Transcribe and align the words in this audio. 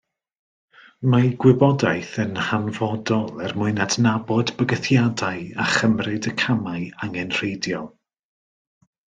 Mae 1.15 1.27
gwybodaeth 1.43 2.13
yn 2.23 2.31
hanfodol 2.47 3.43
er 3.49 3.53
mwyn 3.63 3.83
adnabod 3.85 4.55
bygythiadau 4.63 5.45
a 5.65 5.69
chymryd 5.75 6.29
y 6.33 6.37
camau 6.45 6.89
angenrheidiol 7.09 7.89